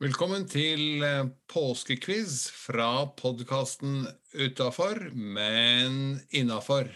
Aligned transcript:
Velkommen 0.00 0.46
til 0.48 1.02
eh, 1.04 1.26
fra 2.56 3.02
podkasten 3.18 4.06
Utafor, 4.32 4.96
men 5.12 6.22
innafor. 6.32 6.88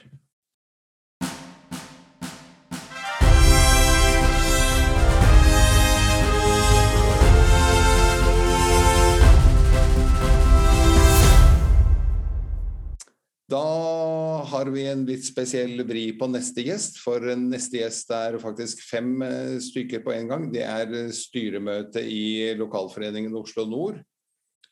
Har 14.64 14.70
vi 14.72 14.84
en 14.88 15.02
litt 15.04 15.26
spesiell 15.26 15.82
vri 15.84 16.06
på 16.16 16.26
neste 16.32 16.62
gjest, 16.64 16.96
for 17.04 17.20
neste 17.36 17.82
gjest 17.82 18.12
er 18.16 18.38
faktisk 18.40 18.80
fem 18.86 19.20
eh, 19.26 19.56
stykker 19.60 20.00
på 20.04 20.14
en 20.14 20.30
gang. 20.30 20.46
Det 20.54 20.62
er 20.64 20.88
eh, 20.88 21.12
styremøte 21.12 22.00
i 22.00 22.54
lokalforeningen 22.56 23.36
Oslo 23.36 23.66
Nord. 23.68 23.98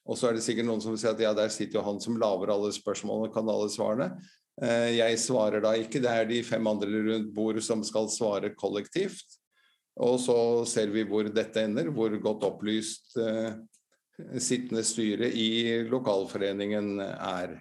Og 0.09 0.19
så 0.19 0.31
er 0.31 0.39
det 0.39 0.47
sikkert 0.47 0.70
noen 0.70 0.81
som 0.83 0.95
vil 0.95 1.03
si 1.03 1.11
at 1.11 1.20
ja, 1.20 1.34
der 1.37 1.53
sitter 1.53 1.79
jo 1.79 1.84
han 1.91 2.01
som 2.01 2.17
lager 2.19 2.55
alle 2.55 2.73
spørsmålene 2.73 3.29
og 3.29 3.37
kan 3.37 3.53
alle 3.53 3.69
svarene. 3.75 4.09
Eh, 4.65 4.97
jeg 4.97 5.20
svarer 5.20 5.61
da 5.65 5.77
ikke, 5.77 6.01
det 6.01 6.17
er 6.17 6.29
de 6.31 6.41
fem 6.47 6.73
andre 6.73 7.05
rundt 7.11 7.31
bordet 7.37 7.69
som 7.69 7.84
skal 7.84 8.09
svare 8.12 8.55
kollektivt. 8.56 9.39
Og 10.01 10.17
så 10.25 10.37
ser 10.73 10.89
vi 10.95 11.05
hvor 11.05 11.29
dette 11.29 11.69
ender, 11.69 11.93
hvor 11.93 12.15
godt 12.25 12.48
opplyst 12.48 13.12
sittende 14.41 14.81
styre 14.89 15.29
i 15.29 15.83
lokalforeningen 15.84 16.95
er. 17.03 17.59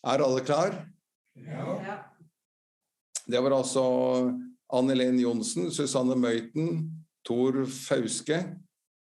Er 0.00 0.24
alle 0.24 0.42
klar? 0.42 0.74
Ja. 1.46 1.98
Det 3.30 3.40
var 3.42 3.54
altså 3.54 3.84
Ann 4.72 4.90
Helen 4.90 5.20
Johnsen, 5.20 5.70
Susanne 5.70 6.16
Møyten, 6.18 6.88
Tor 7.26 7.64
Fauske, 7.66 8.40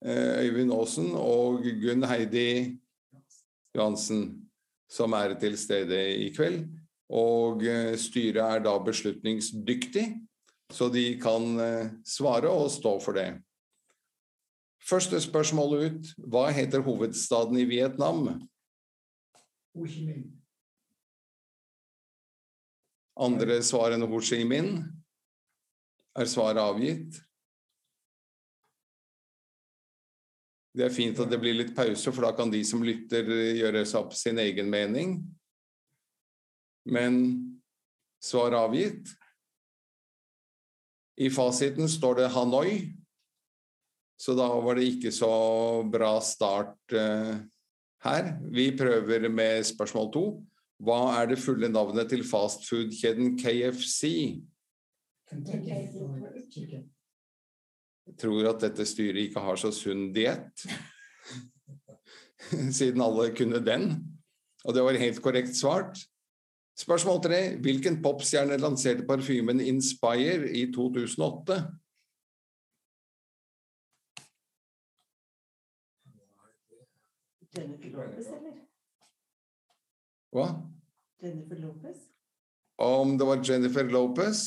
eh, 0.06 0.40
Øyvind 0.46 0.74
Aasen 0.74 1.12
og 1.18 1.64
Gunn 1.82 2.06
Heidi 2.08 2.78
Johansen 3.76 4.44
som 4.94 5.14
er 5.18 5.34
til 5.42 5.58
stede 5.58 6.00
i 6.22 6.30
kveld. 6.36 6.68
Og 7.14 7.64
eh, 7.68 7.96
styret 8.00 8.42
er 8.42 8.62
da 8.66 8.78
beslutningsdyktig, 8.82 10.06
så 10.74 10.90
de 10.94 11.06
kan 11.22 11.60
eh, 11.62 11.92
svare 12.08 12.50
og 12.50 12.72
stå 12.74 12.98
for 13.04 13.18
det. 13.18 13.28
Første 14.84 15.22
spørsmål 15.24 15.76
ut. 15.86 16.14
Hva 16.18 16.50
heter 16.52 16.84
hovedstaden 16.84 17.60
i 17.62 17.68
Vietnam? 17.70 18.26
Ho 19.74 19.86
Chi 19.88 20.08
Minh. 20.08 20.43
Andre 23.22 23.60
svar 23.66 23.94
enn 23.94 24.06
Ho 24.08 24.22
Chi 24.22 24.42
Minh? 24.48 24.82
Er 26.18 26.30
svaret 26.30 26.62
avgitt? 26.62 27.20
Det 30.74 30.88
er 30.88 30.94
fint 30.94 31.20
at 31.22 31.30
det 31.30 31.38
blir 31.42 31.54
litt 31.54 31.76
pause, 31.78 32.10
for 32.10 32.26
da 32.26 32.32
kan 32.34 32.50
de 32.50 32.64
som 32.66 32.82
lytter 32.86 33.28
gjøre 33.60 33.84
seg 33.86 34.00
opp 34.02 34.16
sin 34.18 34.42
egen 34.42 34.72
mening. 34.74 35.20
Men 36.90 37.20
svar 38.24 38.56
avgitt? 38.58 39.12
I 41.22 41.30
fasiten 41.30 41.86
står 41.90 42.24
det 42.24 42.32
Hanoi, 42.34 42.90
så 44.18 44.34
da 44.38 44.48
var 44.50 44.80
det 44.80 44.88
ikke 44.90 45.12
så 45.14 45.30
bra 45.86 46.16
start 46.26 46.96
uh, 46.98 47.36
her. 48.06 48.32
Vi 48.50 48.72
prøver 48.78 49.30
med 49.30 49.68
spørsmål 49.70 50.10
to. 50.14 50.26
Hva 50.82 51.22
er 51.22 51.30
det 51.32 51.40
fulle 51.42 51.70
navnet 51.70 52.10
til 52.10 52.24
fastfood-kjeden 52.28 53.38
KFC? 53.40 54.02
Jeg 58.08 58.18
tror 58.20 58.50
at 58.50 58.66
dette 58.66 58.86
styret 58.86 59.28
ikke 59.28 59.44
har 59.46 59.60
så 59.60 59.72
sunn 59.74 60.10
diett, 60.16 60.66
siden 62.80 63.02
alle 63.06 63.30
kunne 63.38 63.62
den. 63.64 63.94
Og 64.64 64.76
det 64.76 64.84
var 64.84 65.00
helt 65.00 65.22
korrekt 65.24 65.56
svart. 65.58 66.00
Spørsmål 66.80 67.22
tre. 67.24 67.42
Hvilken 67.62 68.02
popstjerne 68.04 68.58
lanserte 68.58 69.06
parfymen 69.08 69.62
Inspire 69.62 70.50
i 70.50 70.66
2008? 70.74 71.62
Jennifer 77.58 77.90
Lopez? 77.90 78.43
Hva? 80.34 80.50
Jennifer 81.22 81.60
Lopez? 81.62 81.98
Om 82.82 83.18
det 83.18 83.28
var 83.30 83.44
Jennifer 83.46 83.90
Lopez? 83.90 84.46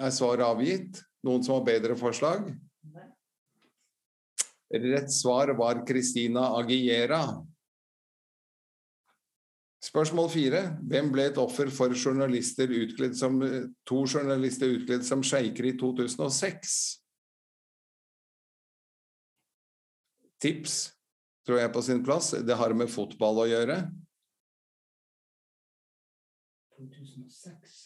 Er 0.00 0.14
svaret 0.14 0.46
avgitt? 0.46 1.02
Noen 1.24 1.44
som 1.44 1.58
har 1.58 1.66
bedre 1.66 1.96
forslag? 1.96 2.48
Nei. 2.94 3.08
Rett 4.88 5.12
svar 5.12 5.52
var 5.56 5.84
Christina 5.86 6.48
Aguiera 6.58 7.22
Spørsmål 9.84 10.30
fire. 10.32 10.60
Hvem 10.88 11.10
ble 11.12 11.26
et 11.28 11.38
offer 11.38 11.68
for 11.68 11.92
journalister 11.92 12.70
som, 13.18 13.36
to 13.84 13.98
journalister 14.08 14.70
utkledd 14.78 15.04
som 15.04 15.22
sjeiker 15.22 15.68
i 15.68 15.74
2006? 15.76 16.76
Tips 20.40 20.78
tror 21.44 21.60
jeg 21.60 21.68
er 21.68 21.74
på 21.74 21.82
sin 21.84 22.00
plass. 22.04 22.32
Det 22.32 22.56
har 22.56 22.72
med 22.76 22.88
fotball 22.92 23.42
å 23.44 23.46
gjøre. 23.50 23.76
2006. 26.78 27.76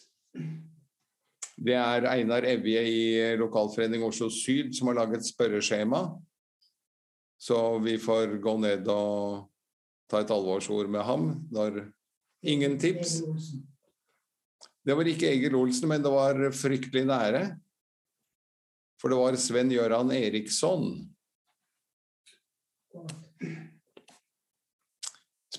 Det 1.59 1.75
er 1.75 2.07
Einar 2.07 2.45
Evje 2.47 2.81
i 2.87 3.01
Lokalforening 3.39 4.03
Oslo 4.07 4.29
Syd 4.31 4.71
som 4.77 4.91
har 4.91 5.01
laget 5.01 5.27
spørreskjema. 5.27 6.05
Så 7.39 7.57
vi 7.83 7.97
får 7.99 8.37
gå 8.43 8.57
ned 8.59 8.87
og 8.91 9.47
ta 10.11 10.23
et 10.23 10.31
alvorsord 10.33 10.89
med 10.91 11.03
ham 11.07 11.31
når 11.51 11.83
Ingen 12.41 12.77
tips? 12.79 13.19
Det 14.87 14.95
var 14.95 15.07
ikke 15.11 15.27
Egil 15.27 15.55
Olsen, 15.59 15.89
men 15.91 16.03
det 16.03 16.11
var 16.13 16.37
fryktelig 16.55 17.03
nære. 17.09 17.41
For 18.99 19.11
det 19.11 19.17
var 19.19 19.35
Sven 19.39 19.71
Gøran 19.71 20.11
Eriksson. 20.15 20.93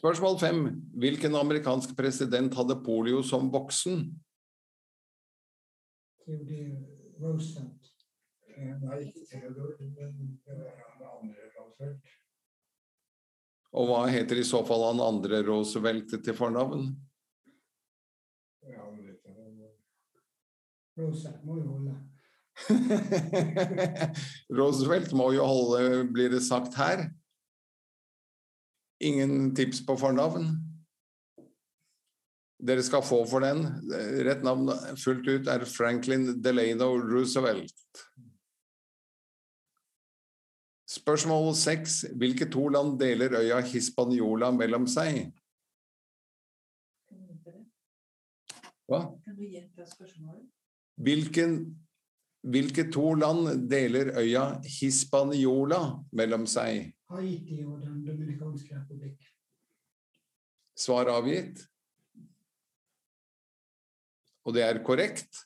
Spørsmål 0.00 0.38
fem. 0.40 0.60
Hvilken 0.96 1.34
amerikansk 1.36 1.90
president 1.96 2.54
hadde 2.56 2.78
polio 2.84 3.18
som 3.26 3.50
voksen? 3.52 4.06
Theodore 6.24 6.78
Roosevelt. 7.20 7.90
Eh, 8.48 8.70
Nei, 8.80 9.00
ikke 9.10 9.26
Theodor, 9.28 9.74
men 9.80 10.40
det 10.46 10.56
var 10.56 10.72
han 10.86 11.04
andre 11.18 11.50
Roosevelt. 11.58 12.16
Og 13.76 13.90
hva 13.90 14.00
heter 14.08 14.40
i 14.40 14.46
så 14.46 14.62
fall 14.64 14.86
han 14.88 15.04
andre 15.04 15.42
Roosevelt 15.44 16.16
til 16.16 16.38
fornavn? 16.38 16.88
Ja, 18.64 18.88
det, 18.96 19.20
Roosevelt 20.96 21.44
må 21.44 21.60
jo 21.60 21.76
holde. 21.76 22.00
Roosevelt 24.58 25.12
må 25.12 25.32
jo 25.36 25.44
holde, 25.44 26.06
blir 26.08 26.32
det 26.32 26.40
sagt 26.48 26.80
her. 26.80 27.10
Ingen 29.00 29.54
tips 29.56 29.80
på 29.86 29.96
fornavn? 29.96 30.50
Dere 32.60 32.82
skal 32.84 33.04
få 33.04 33.22
for 33.28 33.40
den. 33.40 33.64
Rett 34.26 34.42
navn 34.44 34.68
fullt 35.00 35.28
ut 35.28 35.48
er 35.48 35.64
Franklin 35.64 36.34
Delano 36.44 36.92
Roosevelt. 37.00 38.04
Spørsmål 40.90 41.54
seks. 41.56 42.02
Hvilke 42.18 42.50
to 42.50 42.66
land 42.68 42.98
deler 43.00 43.38
øya 43.40 43.60
Hispaniola 43.64 44.50
mellom 44.52 44.88
seg? 44.90 45.30
Hva? 48.90 49.04
Hvilken, 51.00 51.52
hvilke 52.42 52.86
to 52.92 53.12
land 53.20 53.66
deler 53.70 54.14
øya 54.20 54.44
Hispaniola 54.64 55.80
mellom 56.12 56.46
seg? 56.48 56.92
Haiti 57.10 57.60
og 57.66 57.82
Den 57.82 58.00
dominikanske 58.06 58.78
republikk. 58.78 59.28
Svar 60.78 61.10
avgitt. 61.12 61.60
Og 64.47 64.54
det 64.56 64.65
er 64.65 64.80
korrekt. 64.86 65.44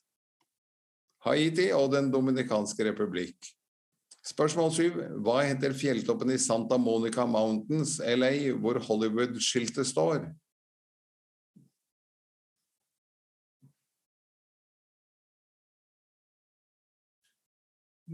Haiti 1.25 1.71
og 1.75 1.91
Den 1.93 2.13
dominikanske 2.13 2.87
republikk. 2.91 3.51
Spørsmål 4.25 4.71
syv. 4.73 5.01
Hva 5.25 5.43
heter 5.45 5.75
fjelltoppen 5.77 6.31
i 6.33 6.41
Santa 6.41 6.79
Monica 6.81 7.27
Mountains, 7.29 7.99
LA, 8.01 8.55
hvor 8.57 8.79
Hollywood-skiltet 8.81 9.89
står? 9.89 10.31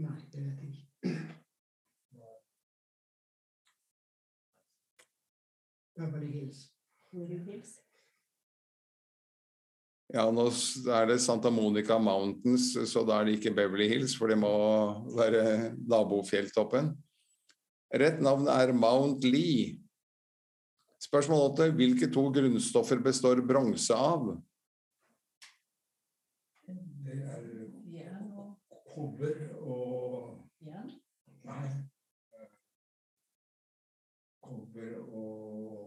Nei, 0.01 0.17
det 0.33 0.41
vet 0.41 0.61
jeg 0.63 0.69
ikke. 0.71 1.21
Beverly 6.01 6.31
Hills. 6.33 6.65
Beverly 7.11 7.39
Hills. 7.45 7.77
Ja, 10.11 10.25
nå 10.33 10.47
er 10.91 11.05
det 11.07 11.21
Santa 11.23 11.51
Monica 11.53 11.95
Mountains, 12.01 12.73
så 12.91 13.05
da 13.07 13.21
er 13.21 13.29
det 13.29 13.37
ikke 13.37 13.53
Beverly 13.55 13.87
Hills, 13.87 14.17
for 14.19 14.27
det 14.31 14.35
må 14.41 14.51
være 15.15 15.71
nabofjelltoppen. 15.87 16.91
Rett 18.01 18.19
navn 18.23 18.49
er 18.51 18.73
Mount 18.75 19.23
Lee. 19.27 19.77
Spørsmål 21.01 21.45
åtte. 21.51 21.69
Hvilke 21.75 22.09
to 22.11 22.25
grunnstoffer 22.33 22.99
består 23.03 23.41
bronse 23.47 23.95
av? 23.95 24.33
Det 26.67 27.17
er 27.17 27.47
Jern 27.91 28.29
og 29.21 29.27
kobber 29.27 29.51
og 29.61 30.37
ja. 30.65 30.81
Nei. 31.45 31.69
Kobber 34.41 34.97
og 35.01 35.77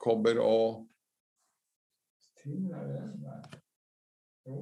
Kobber 0.00 0.38
og 0.40 0.86
tinn, 2.40 2.70
er 2.72 2.86
det 2.88 2.94
det? 2.94 3.08
Nei. 3.20 3.40
Jo. 4.48 4.60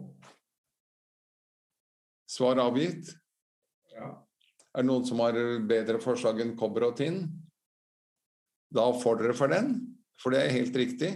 Svar 2.27 2.59
avgitt. 2.59 3.12
Ja. 3.95 4.09
Er 4.75 4.83
det 4.83 4.89
noen 4.91 5.06
som 5.06 5.23
har 5.23 5.39
bedre 5.71 6.00
forslag 6.03 6.43
enn 6.43 6.56
kobber 6.59 6.89
og 6.89 6.97
tinn? 6.99 7.23
Da 8.75 8.91
får 8.99 9.23
dere 9.23 9.39
for 9.39 9.55
den, 9.55 9.79
for 10.19 10.35
det 10.35 10.43
er 10.43 10.56
helt 10.59 10.75
riktig. 10.77 11.12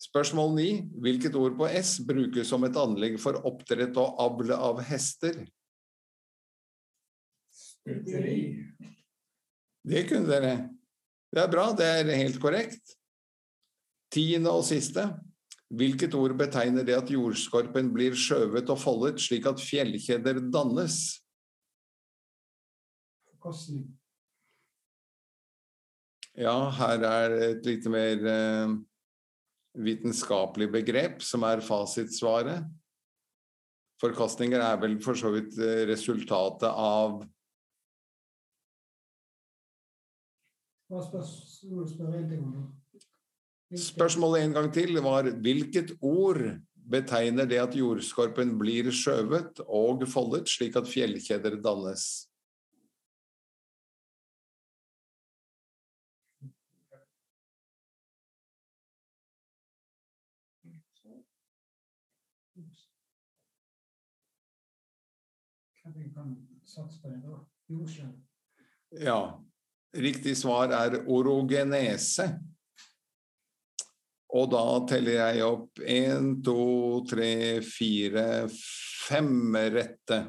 Spørsmål 0.00 0.54
9. 0.56 0.66
Hvilket 1.04 1.34
ord 1.36 1.56
på 1.58 1.68
S 1.76 1.98
brukes 2.08 2.48
som 2.48 2.64
et 2.64 2.76
anlegg 2.80 3.18
for 3.20 3.36
oppdrett 3.48 3.98
og 4.00 4.20
avl 4.24 4.54
av 4.56 4.80
hester? 4.88 5.42
Stutteri. 7.52 8.38
Det 9.84 10.06
kunne 10.08 10.28
dere. 10.28 10.54
Det 11.30 11.42
er 11.44 11.52
bra, 11.52 11.68
det 11.76 11.86
er 11.86 12.14
helt 12.16 12.40
korrekt. 12.42 12.96
Tiende 14.10 14.52
og 14.56 14.64
siste. 14.66 15.04
Hvilket 15.70 16.16
ord 16.18 16.34
betegner 16.38 16.82
det 16.82 16.96
at 16.96 17.12
jordskorpen 17.12 17.92
blir 17.94 18.16
skjøvet 18.18 18.72
og 18.72 18.80
foldet 18.80 19.20
slik 19.22 19.46
at 19.46 19.60
fjellkjeder 19.62 20.40
dannes? 20.50 20.96
Forkastning. 23.30 23.84
Ja, 26.40 26.56
her 26.72 27.04
er 27.04 27.36
et 27.50 27.66
litt 27.68 27.86
mer 27.90 28.26
eh, 28.32 28.74
vitenskapelig 29.78 30.70
begrep 30.72 31.20
som 31.22 31.44
er 31.46 31.62
fasitsvaret. 31.64 32.64
Forkastninger 34.00 34.62
er 34.64 34.80
vel 34.80 34.96
for 35.04 35.18
så 35.18 35.30
vidt 35.34 35.58
eh, 35.60 35.84
resultatet 35.90 36.70
av 36.70 37.20
Hva 40.90 41.04
spørsmål 41.06 41.84
spør 41.86 42.14
en 42.18 42.30
ting 42.30 42.46
om 42.48 42.62
Spørsmålet 43.78 44.42
en 44.42 44.54
gang 44.56 44.72
til 44.74 44.96
var 45.04 45.28
hvilket 45.44 45.92
ord 46.02 46.40
betegner 46.90 47.46
det 47.46 47.60
at 47.62 47.76
jordskorpen 47.78 48.56
blir 48.58 48.88
skjøvet 48.90 49.60
og 49.68 50.02
foldet 50.10 50.50
slik 50.50 50.74
at 50.80 50.90
fjellkjeder 50.90 51.60
dannes? 51.62 52.29
Ja, 69.00 69.20
riktig 69.96 70.36
svar 70.38 70.72
er 70.74 71.00
orogenese. 71.06 72.28
Og 74.30 74.50
da 74.52 74.64
teller 74.86 75.16
jeg 75.16 75.46
opp 75.46 75.80
én, 75.82 76.36
to, 76.46 77.02
tre, 77.10 77.32
fire, 77.66 78.46
fem 78.50 79.56
rette. 79.74 80.20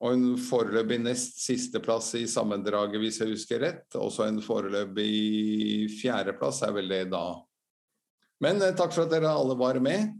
Og 0.00 0.14
en 0.16 0.38
foreløpig 0.40 0.96
nest 1.02 1.42
sisteplass 1.44 2.14
i 2.16 2.24
sammendraget, 2.30 2.96
hvis 3.02 3.20
jeg 3.20 3.34
husker 3.34 3.60
rett. 3.66 3.98
Også 4.00 4.24
en 4.24 4.40
foreløpig 4.40 5.90
fjerdeplass 5.98 6.62
er 6.64 6.72
vel 6.78 6.88
det 6.88 7.02
da. 7.12 7.24
Men 8.40 8.62
eh, 8.64 8.74
takk 8.76 8.94
for 8.96 9.06
at 9.06 9.12
dere 9.12 9.30
alle 9.30 9.56
var 9.58 9.78
med. 9.84 10.10